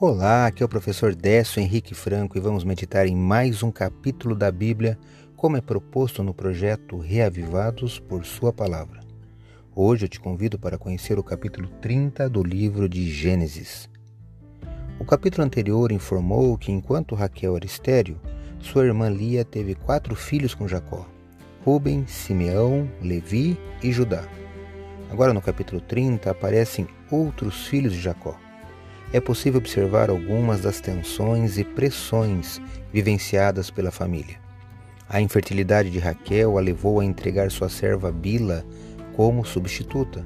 [0.00, 4.32] Olá, aqui é o professor Décio Henrique Franco e vamos meditar em mais um capítulo
[4.32, 4.96] da Bíblia,
[5.34, 9.00] como é proposto no projeto Reavivados por Sua Palavra.
[9.74, 13.90] Hoje eu te convido para conhecer o capítulo 30 do livro de Gênesis.
[15.00, 18.18] O capítulo anterior informou que enquanto Raquel era estéril,
[18.60, 21.08] sua irmã Lia teve quatro filhos com Jacó:
[21.64, 24.22] Ruben, Simeão, Levi e Judá.
[25.10, 28.38] Agora no capítulo 30 aparecem outros filhos de Jacó
[29.12, 32.60] é possível observar algumas das tensões e pressões
[32.92, 34.36] vivenciadas pela família.
[35.08, 38.64] A infertilidade de Raquel a levou a entregar sua serva Bila
[39.16, 40.24] como substituta.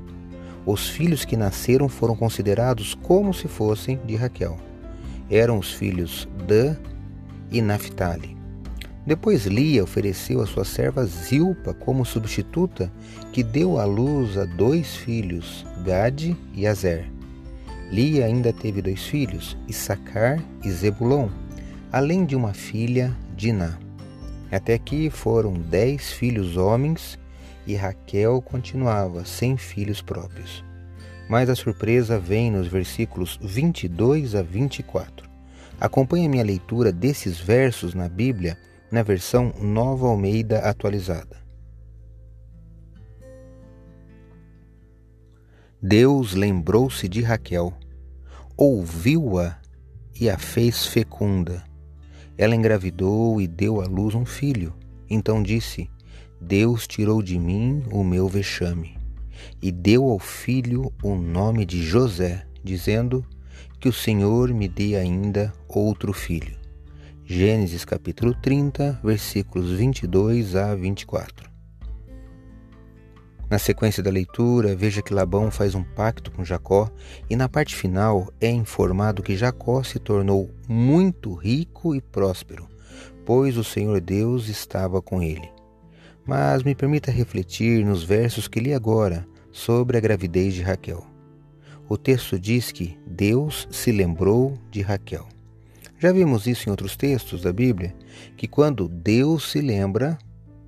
[0.67, 4.59] Os filhos que nasceram foram considerados como se fossem de Raquel.
[5.31, 6.77] Eram os filhos Dan
[7.51, 8.37] e Naphtali.
[9.07, 12.93] Depois Lia ofereceu a sua serva Zilpa como substituta,
[13.33, 17.12] que deu à luz a dois filhos, Gade e Azer.
[17.93, 21.29] Lia ainda teve dois filhos, Issacar e Zebulon,
[21.93, 23.79] além de uma filha, Diná.
[24.51, 27.19] Até aqui foram dez filhos homens
[27.67, 30.65] e Raquel continuava sem filhos próprios.
[31.29, 35.29] Mas a surpresa vem nos versículos 22 a 24.
[35.79, 38.57] Acompanhe a minha leitura desses versos na Bíblia
[38.91, 41.42] na versão Nova Almeida atualizada.
[45.85, 47.75] Deus lembrou-se de Raquel
[48.57, 49.59] ouviu-a
[50.21, 51.65] e a fez fecunda.
[52.39, 54.73] Ela engravidou e deu à luz um filho.
[55.11, 55.91] Então disse:
[56.41, 58.97] Deus tirou de mim o meu vexame.
[59.61, 63.27] E deu ao filho o nome de José, dizendo:
[63.81, 66.57] Que o Senhor me dê ainda outro filho.
[67.25, 71.52] Gênesis capítulo 30, versículos 22 a 24.
[73.53, 76.91] Na sequência da leitura, veja que Labão faz um pacto com Jacó
[77.29, 82.67] e na parte final é informado que Jacó se tornou muito rico e próspero,
[83.27, 85.51] pois o Senhor Deus estava com ele.
[86.27, 91.05] Mas me permita refletir nos versos que li agora sobre a gravidez de Raquel.
[91.91, 95.29] O texto diz que Deus se lembrou de Raquel.
[95.99, 97.95] Já vimos isso em outros textos da Bíblia,
[98.35, 100.17] que quando Deus se lembra,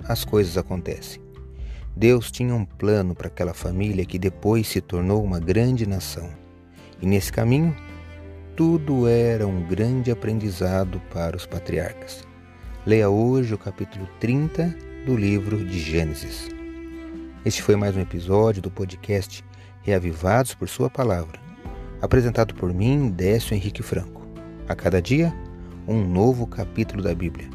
[0.06, 1.23] as coisas acontecem.
[1.96, 6.28] Deus tinha um plano para aquela família que depois se tornou uma grande nação.
[7.00, 7.74] E nesse caminho,
[8.56, 12.26] tudo era um grande aprendizado para os patriarcas.
[12.84, 14.74] Leia hoje o capítulo 30
[15.06, 16.48] do livro de Gênesis.
[17.44, 19.44] Este foi mais um episódio do podcast
[19.82, 21.38] Reavivados por Sua Palavra,
[22.02, 24.26] apresentado por mim, Décio Henrique Franco.
[24.66, 25.32] A cada dia,
[25.86, 27.48] um novo capítulo da Bíblia.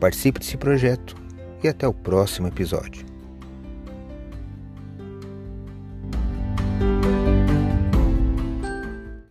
[0.00, 1.14] Participe desse projeto
[1.62, 3.17] e até o próximo episódio.